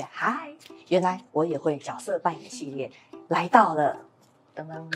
[0.00, 0.54] 嗨，
[0.88, 2.90] 原来我也会角色扮演系列
[3.28, 3.98] 来到了，
[4.54, 4.90] 噔噔，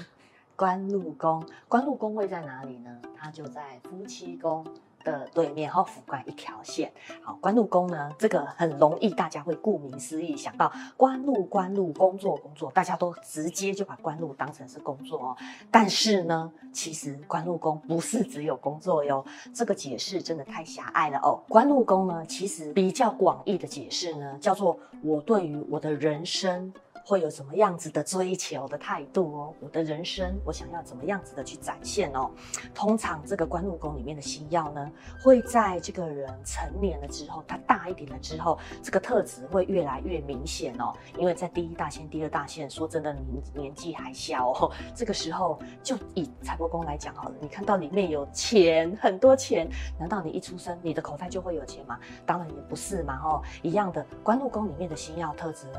[0.54, 1.44] 官禄宫。
[1.68, 3.02] 官禄宫位在哪里呢？
[3.18, 4.64] 它就在夫妻宫。
[5.06, 6.92] 的对面后府官一条线，
[7.22, 15.36] 好，官禄宫呢，这个很容易，大家会顾名思义想到官禄官禄工作工作，大家都直接就把官禄当成是工作哦。
[15.70, 19.24] 但是呢，其实官禄宫不是只有工作哟，
[19.54, 21.40] 这个解释真的太狭隘了哦。
[21.48, 26.74] 官禄宫呢，其实比较广义的解释呢，叫做我对于我的人生。
[27.06, 29.54] 会有什么样子的追求的态度哦？
[29.60, 32.28] 我的人生，我想要怎么样子的去展现哦？
[32.74, 34.90] 通常这个官禄宫里面的星耀呢，
[35.22, 40.92] 会在这个人成年了之后，他大一点了之后，这个特质会越来越明显哦。
[41.16, 52.00] 因为在第一大限、第二大限，说真的，年年纪还小哦，这个时候就以财帛宫来讲好了，你看到里面有钱，很多钱，难道你一出生，你的口袋就会有钱吗？
[52.26, 55.78] 当然也不是嘛，哦，一样的，官禄宫里面的星耀特质呢，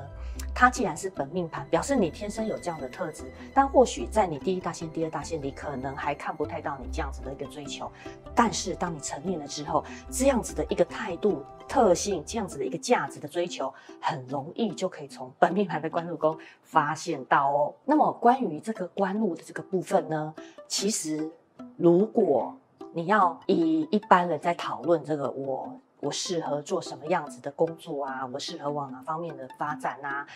[0.56, 3.24] 它既然是本命盘表示你天生有这样的特质，
[3.54, 7.92] 但或许在你第一大限、第二大限里，可能还看不太到你这样子的一个追求。
[8.36, 17.74] 但是当你成年了之后，这样子的一个态度、特性，这样子的一个价值的追求，很容易就可以从本命盘的官禄宫发现到哦。
[17.84, 20.34] 那么关于这个官禄的这个部分呢，
[20.68, 21.30] 其实
[21.76, 22.56] 如果
[22.94, 25.80] 你要以一般人在讨论这个我。
[26.00, 28.24] 我适合做什么样子的工作啊？
[28.32, 30.28] 我适合往哪方面的发展啊？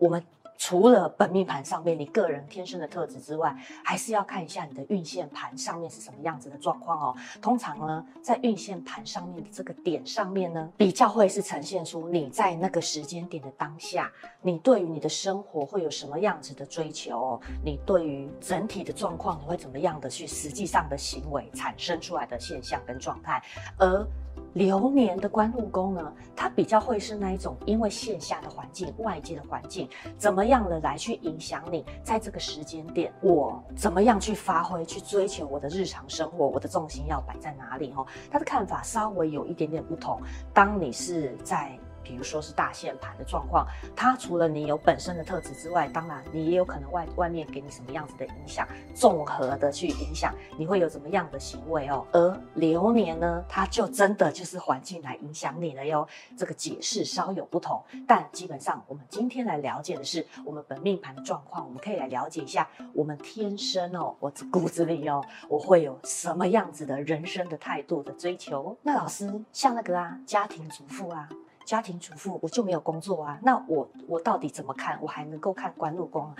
[0.00, 0.22] 我们
[0.56, 7.16] 除了本命盘上面你个人天生的特质之外，还是要看一下你的运线盘上面是什么样子的状况哦。
[7.40, 17.40] 通常呢，在运线盘上面的这个点上面呢，比较会是呈现出你在那个时间点的当下，你对于你的生活会有什么样子的追求哦？
[17.62, 23.42] 你对于整体的状况，你会怎么样的去实际上的行为产生出来的现象跟状态，
[23.78, 24.06] 而。
[24.52, 37.92] 流年的官禄宫呢，它比较会是那一种，因为线下的环境、外界的环境怎么样了来去影响你，在这个时间点，我怎么样去发挥、去追求我的日常生活，我的重心要摆在哪里？
[37.96, 40.20] 哦，他的看法稍微有一点点不同。
[40.52, 41.78] 当你是在。
[42.02, 52.06] 比如说是大限盘的状况，它除了你有本身的特质之外，当然你也有可能外外面给你什么样子的影响，综合的去影响你会有什么样的行为哦。
[52.12, 56.06] 而流年呢，它就真的就是环境来影响你了哟。
[56.36, 68.76] 这个解释稍有不同，但基本上我们今天来了解的是我们本命盘的状况，我们可以来了解一下我们天生哦，我骨子里哦，我会有什么样子的人生的态度的追求。
[68.82, 71.28] 那老师像那个啊，家庭主妇啊。
[71.70, 74.98] 家庭主妇，我就没有工作啊，那我我到底怎么看？
[75.00, 76.34] 我还能够看官禄宫？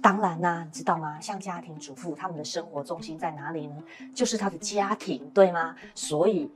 [0.00, 1.20] 当然啦、你知道吗？
[1.20, 3.82] 像家庭主妇，他们的生活重心在哪里呢？
[4.14, 5.74] 就是他的家庭，对吗？
[5.92, 6.48] 所以。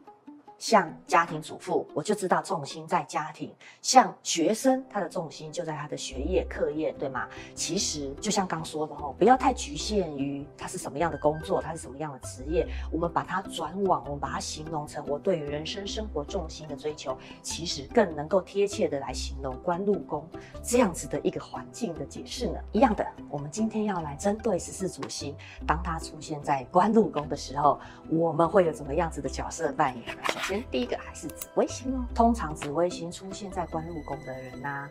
[0.61, 3.49] 像家庭主妇，我就知道重心在家庭；
[3.81, 7.27] 像学生，他的重心就在他的学业、课业，对吗？
[7.55, 12.69] 其实就像刚说的哦，不要太局限于他是什么样的工作，他是什么样的职业。
[12.93, 20.29] 我们把它转往，我们把它形容成我对于人生生活重心的追求，其实更能够贴切的来形容官禄宫
[20.63, 22.61] 这样子的一个环境的解释呢。
[22.73, 25.35] 一样的，我们今天要来针对十四主星，
[25.67, 30.23] 当它出现在官禄宫的时候，我们会有怎么样子的角色扮演呢？
[30.71, 32.05] 第一个还是紫微星哦。
[32.15, 34.89] 通常紫微星出现在官禄宫的人呐、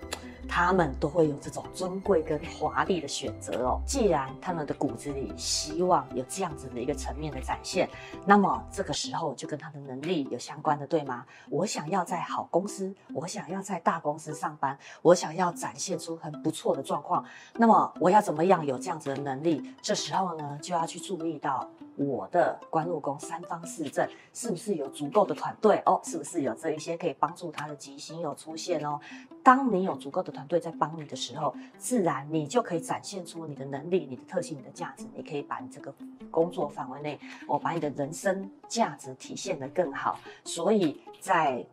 [0.48, 3.82] 他们都会有这种尊贵跟华丽的选择哦。
[3.86, 7.90] 既然他们的骨子里希望有这样子的一个层面的展现，
[8.26, 11.26] 那么这个时候就跟他的能力有相关的，对吗？
[11.50, 17.26] 我想要在好公司，我想要在大公司上班，我想要展现出很不错的状况，
[17.56, 19.74] 那么我要怎么样有这样子的能力？
[19.82, 21.70] 这时候呢，就要去注意到。
[21.96, 26.00] 我的官禄宫三方四正是不是有足够的团团队哦？
[26.04, 29.00] 是不是有这一些可以帮助他的吉星有出现哦？
[29.44, 35.08] 当你有足够的团队在帮你的时候，自然你就可以展现出你的能力、你的特性、你的价值。
[35.16, 35.92] 你可以把你这个
[36.30, 40.20] 工作范围内，我，把你的人生价值体现得更好。
[40.44, 41.66] 所以在，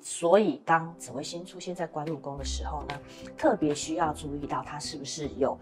[0.00, 3.00] 所以当紫微星出现在官禄宫的时候呢，
[3.36, 5.58] 特别需要注意到他是不是有。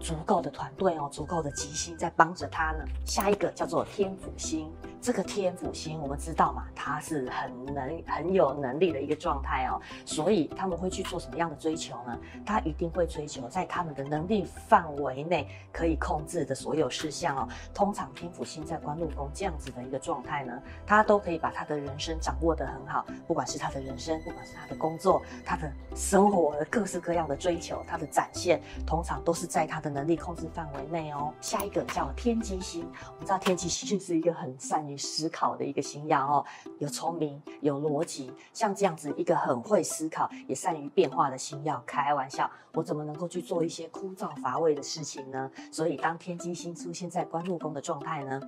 [0.00, 2.84] 足够的团队哦，足够的吉星在帮着他呢。
[3.04, 4.72] 下一个叫做天府星。
[5.00, 12.18] 这个天府星，我们知道嘛，他是很能、很有能力的一个状态哦，所以他们会去做什么样的追求呢？
[12.44, 17.48] 他一定会追求在他们的能力范围内可以控制的所有事项哦。
[17.72, 20.52] 通常天府星在官禄宫这样子的一个状态呢，
[20.86, 31.32] 他都可以把他的人生掌握得很好，不管是他的人生，不管是他的工作，他的生活的各式各样的追求，他的展现，通常都是在他的能力控制范围内哦。
[31.40, 34.89] 下一个叫天机星，我们知道天机星是一个很善。
[34.90, 36.44] 于思考的一个星曜哦，
[36.78, 41.82] 有聪明，有逻辑，像这样子一个很会思考，也善于变化的星曜。
[41.86, 45.50] 开玩笑，我怎么能够去做一些枯燥乏味的事情呢？
[45.70, 48.40] 所以当天机星出现在官禄宫的状态呢，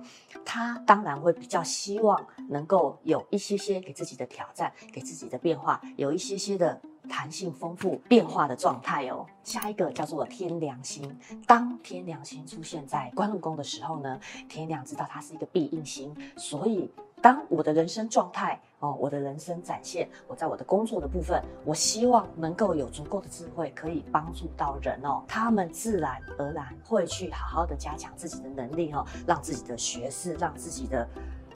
[0.43, 6.81] 他当然会比较希望能够有一些些给自己的挑战，给自己的变化，有一些些的。
[7.09, 9.25] 弹性丰富变化的状态哦。
[9.43, 16.89] 下一个叫做天梁星，当天梁星出现在官禄宫的时候呢，天梁知道它是一个必应星，所以
[17.21, 31.07] 当我的人生状态哦，我的人生展现，我在我的工作的部分，我希望能够有足够的智慧，可以帮助到人哦，他们自然而然会去好好的加强自己的能力哦，让自己的学识，让自己的。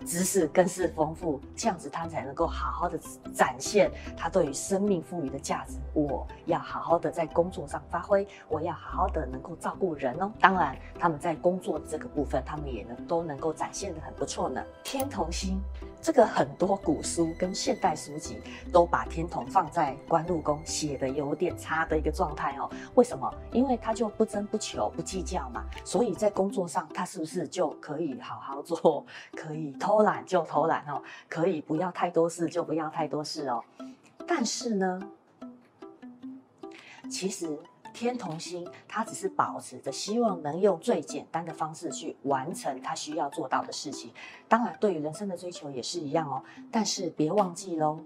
[0.07, 2.98] 知识更是丰富，这样子他才能够好好的
[3.33, 5.77] 展现他对于生命赋予的价值。
[5.94, 10.31] 我要好好的在工作上发挥，我要好好的能够照顾人哦。
[10.39, 14.63] 当然，他们在工作这个部分，他们也能都能够展现得很不错呢。
[14.81, 15.59] 天同星。
[16.01, 18.39] 这个很多古书跟现代书籍
[18.71, 22.69] 都把天同放在官禄宫写的有点差的一个状态哦。
[22.95, 23.29] 为什么？
[23.51, 29.05] 因为他就不争不求不计较嘛，所以在工作上他是不是就可以好好做？
[29.35, 33.63] 可以偷懒就偷懒哦，可以不要太多事就不要太多事哦。
[34.25, 35.01] 但是呢，
[37.09, 37.57] 其实。
[37.94, 44.12] 天同星，他只是保持着希望能用最简单的方式去完成他需要做到的事情。
[44.48, 46.44] 当然，对于人生的追求也是一样哦。
[46.72, 48.00] 但是别忘记喽，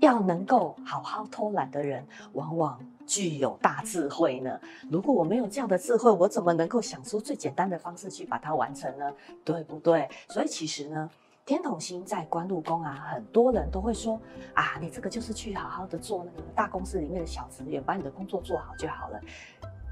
[0.00, 4.60] 要能够好好偷懒的人，往往具有大智慧呢。
[4.90, 9.12] 如果我没有这样的智慧，我怎么能够想出最简单的方式去把它完成呢？
[9.44, 10.08] 对不对？
[10.28, 11.10] 所以其实呢。
[11.46, 14.18] 天同星在官禄宫啊，很多人都会说
[14.54, 19.20] 啊，你这个就是去好好的做那个大公司里面的小职员，把你的工作做好就好了。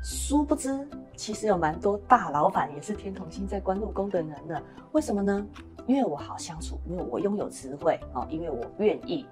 [0.02, 4.58] 殊不知，其实有蛮多大老板也是天同星在官禄宫的人呢。
[4.93, 5.46] 为什么呢？
[5.87, 9.26] 因为我好相处，因为我拥有智慧哦，因为我愿意。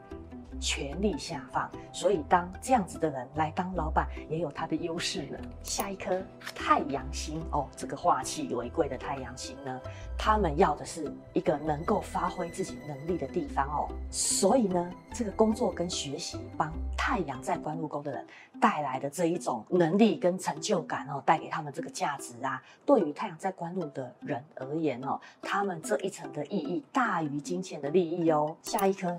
[0.61, 5.39] 全力下放，所以当这样子的人来当老板，也有他的优势呢。
[5.63, 6.23] 下一颗
[6.55, 9.81] 太阳星哦，这个化气为贵的太阳星呢，
[10.19, 13.89] 他们要的是一个能够发挥自己能力的地方哦。
[14.11, 18.27] 所以呢，这个工作跟学习帮太阳在官禄宫的人
[18.61, 28.55] 带来的这一种能力跟成就感哦，带给他们这个价值啊，对于太阳在官禄的人而言哦，他们这一层的意义大于金钱的利益哦。
[28.63, 29.19] 下一颗。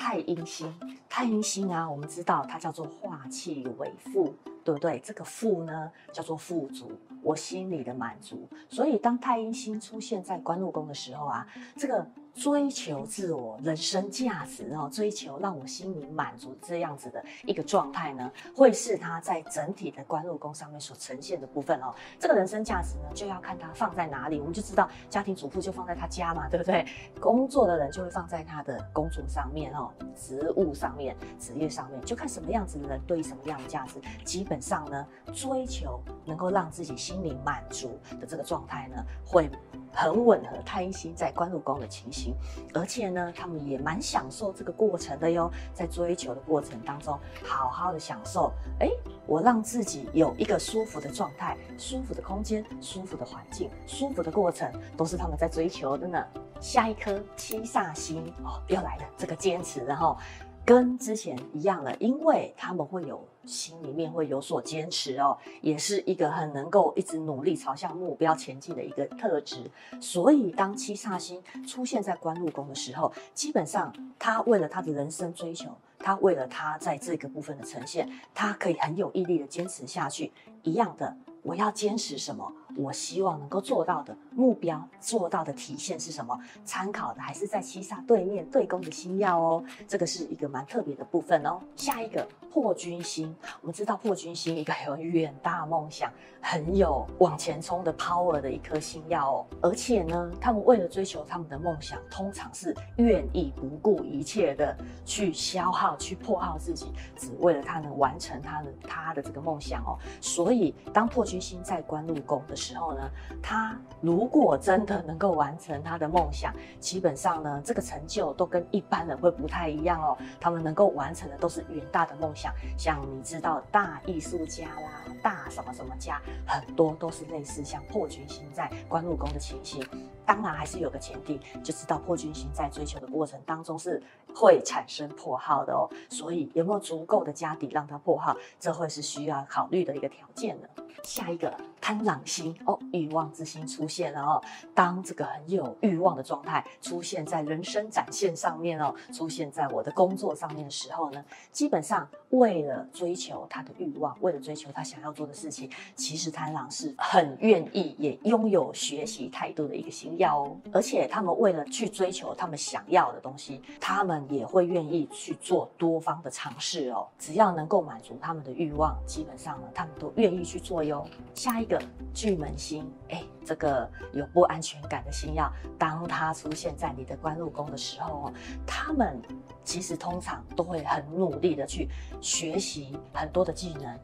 [0.00, 0.74] 太阴星，
[1.10, 4.98] 太阴星啊，我们知道它叫做化气为富，对不对？
[5.00, 6.90] 这个富呢，叫做富足，
[7.22, 8.48] 我心里的满足。
[8.70, 12.04] 所以当太阴星出现在官禄宫的时候啊，这个。
[12.34, 21.94] 追求自我人生价值哦，追求让我心里满足这样子的一个状态呢，会是他在整体的官禄宫上面所呈现的部分哦。
[22.18, 24.38] 这个人生价值呢，就要看他放在哪里。
[24.40, 26.86] 我们就知道，家庭主妇就放在他家嘛， 对不对？
[27.20, 34.00] 工作的人就会放在他的工作上面哦，职务上面、职业上面，就看什么样子的人对于什么样的价值。
[34.24, 39.50] 基本上呢，追求能够让自己心里满足的这个状态呢，会。
[39.92, 42.34] 很吻合太阴星在官禄宫的情形，
[42.74, 45.50] 而且呢，他们也蛮享受这个过程的哟。
[45.74, 48.52] 在追求的过程当中，好好的享受。
[48.80, 48.88] 哎，
[49.26, 56.24] 我让自己有一个舒服的状态、舒服的空间、舒服的环境、舒服的过程，都是他们在追求的呢。
[56.60, 60.16] 下一颗七煞星哦，又来了，这个坚持，然后。
[60.64, 69.68] 跟之前一样了，因为他们会有心里面会有所坚持哦，也是一个很能够一直努力朝向目标前进的一个特质。
[70.00, 80.30] 所以当七煞星出现在官禄宫的时候，基本上他为了他的人生追求，他为了他在这个部分的呈现，他可以很有毅力的坚持下去。
[80.62, 82.52] 一样的，我要坚持什么？
[82.76, 86.38] 我希望能够做到的目标，做到的体现是什么？
[86.64, 91.60] 参考的还是在七煞对面对宫的星曜哦，这个是一个蛮特别的部分哦。
[91.76, 109.98] 下一个破军星，我们知道破军星一个有远大梦想、很有往前冲的 power 的一颗星曜哦，而且呢，他们为了追求他们的梦想，通常是愿意不顾一切的去消耗、去破耗自己，只为了他能完成他的他的这个梦想哦。
[110.20, 113.10] 所以，当破军星在官禄宫的时候呢，
[113.42, 120.16] 他如果真的能够完成他的梦想，基本上呢，这个成就都跟一般人会不太一样哦。
[120.38, 129.82] 他们能够完成的都是远大的梦想，像你知道大艺术家啦，大什么什么家，很多都是类似像破军星在官禄宫的情形。
[130.26, 134.00] 当然还是有个前提，就知道破军星在追求的过程当中是
[134.32, 135.90] 会产生破耗的哦。
[136.08, 140.68] 所以有没有足够的家底让它破耗，这会是需要考虑的一个条件呢。
[141.02, 141.52] 下一个
[141.90, 144.40] 贪狼星哦，欲望之星出现了哦。
[144.72, 160.56] 当这个很有欲望的状态出现在人生展现上面哦，出现在我的工作上面的时候呢，基本上为了追求他的欲望，为了追求他想要做的事情，其实贪狼是很愿意也拥有学习态度的一个星耀哦。
[160.72, 167.08] 而且他们为了去追求他们想要的东西，他们也会愿意去做多方的尝试哦。
[167.18, 171.04] 只要能够满足他们的欲望，基本上呢，他们都愿意去做哟。
[171.34, 171.79] 下一个
[172.12, 178.32] 巨门星，哎，这个有不安全感的星耀，当它出现在你的官禄宫的时候哦，
[178.66, 179.20] 他们
[179.64, 181.88] 其实通常都会很努力的去
[182.20, 183.98] 学习很多的技能，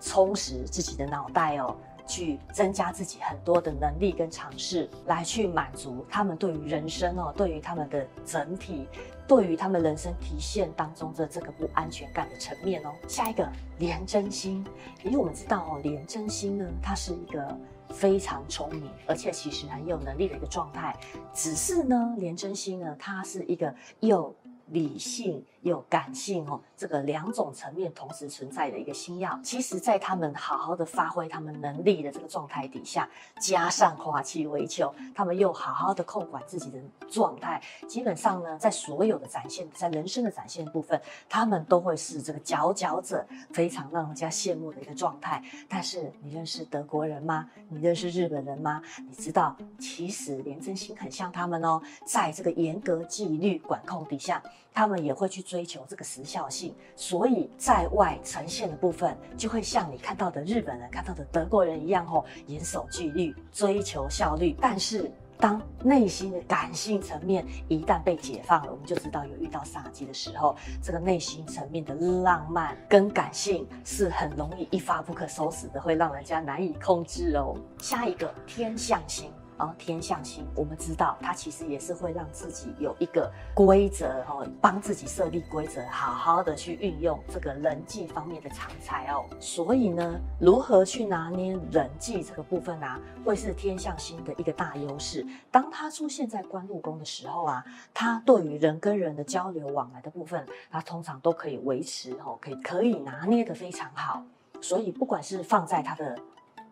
[0.00, 1.76] 充实自己的脑袋哦。
[2.10, 8.88] 去增加自己很多的能力跟尝试，来去满足他们对于人生哦，对于他们的整体，
[9.28, 12.90] 对于他们人生体现当中的这个不安全感的层面哦。
[13.06, 13.48] 下一个
[13.78, 14.66] 廉贞星，
[15.04, 17.56] 因为我们知道哦，廉贞星呢，它是一个
[17.90, 20.96] 非常聪明，而且其实很有能力的一个状态。
[21.32, 24.34] 只是呢，廉贞星呢，它是一个又
[24.66, 36.78] 理性有感性哦，这个两种层面同时存在的一个星曜，其实，在他们好好的发挥他们能力的这个状态底下，加上化气为球，他们又好好的控管自己的
[37.10, 45.42] 状态，基本上呢，在所有的展现，在人生的展现部分，他们都会是这个佼佼者，非常让人家羡慕的一个状态。
[45.68, 47.50] 但是，你认识德国人吗？
[47.68, 48.80] 你认识日本人吗？
[49.06, 54.42] 你知道，其实廉贞星很像他们哦，在这个严格纪律管控底下。
[54.72, 64.56] 他们也会去追求这个时效性，所以在外呈现的部分就会像你看到的日本人、看到的德国人一样哦，严守纪律，追求效率。
[64.60, 77.56] 但是当内心的感性层面一旦被解放了，我们就知道有遇到杀机的时候，这个内心层面的浪漫跟感性是很容易一发不可收拾的，会让人家难以控制哦。
[77.78, 79.32] 下一个天象星。
[79.60, 89.26] 哦，天象星，我们知道它其实也是会让自己有一个规则哦，帮自己设立规则，好好的去运用这个人际方面的长才哦。
[89.38, 95.26] 所以呢，如何去拿捏人际这个部分啊，会是天象星的一个大优势。
[95.50, 104.22] 当它出现在官禄宫的时候啊，它对于人跟人的交流往来的部分，它通常都可以维持哦，可以可以拿捏得非常好。
[104.62, 106.18] 所以不管是放在它的。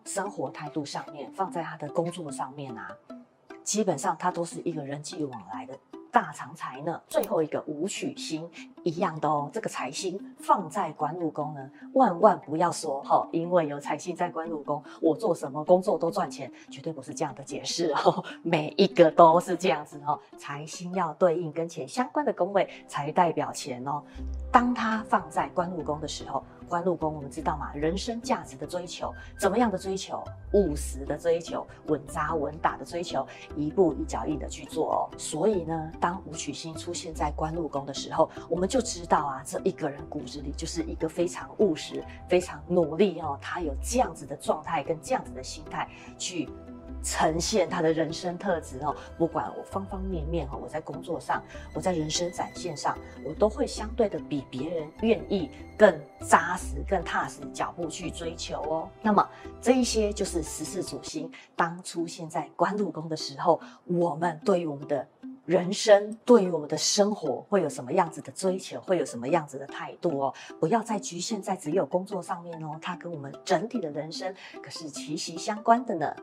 [0.09, 2.89] 生活态度上面，放在他的工作上面啊，
[3.63, 5.79] 基本上他都是一个人际往来的
[6.11, 6.99] 大长才呢。
[7.07, 8.51] 最后一个武曲星
[8.85, 18.25] 一样的哦，这个财星放在官禄宫呢，万万不要说哈，因为有财星在官禄宫，我做什么工作都赚钱，绝对不是这样的解释哦。
[18.43, 24.03] 每一个都是这样子哦，财星要对应跟钱相关的宫位才代表钱哦。
[24.51, 26.43] 当它放在官禄宫的时候。
[26.69, 30.23] 官禄宫，我们知道嘛，人生价值的追求，怎么样的追求？
[30.53, 35.01] 务实的追求，稳扎稳打的追求，一步一脚印的去做哦。
[35.19, 46.49] 所以呢，当武曲星出现在官禄宫的时候，我们就知道啊，这一个人骨子里就是一个非常务实、非常努力哦，他有这样子的状态跟这样子的心态去。
[47.03, 51.43] 呈现他的人生特质哦，不管我方方面面哦，我在工作上，
[51.75, 58.89] 我在人生展现上，我都会相对的比别人愿意更扎实、更踏实脚步去追求哦。
[59.03, 59.27] 那么
[59.61, 65.07] 这一些就是十四主星当出现在官禄宫的时候，我们对于我们的
[65.47, 70.35] 人生，对于我们的生活会有什么样子的追求，会有什么样子的态度哦？
[70.61, 76.15] 不要再局限在只有工作上面哦，它跟我们整体的人生可是息息相关的呢。